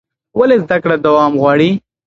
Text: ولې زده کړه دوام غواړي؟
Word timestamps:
ولې 0.37 0.55
زده 0.63 0.77
کړه 0.83 0.95
دوام 1.05 1.33
غواړي؟ 1.41 1.69